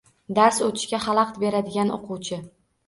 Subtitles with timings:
[0.39, 2.45] Dars oʻtishga halaqit beradigan oʻquvchi.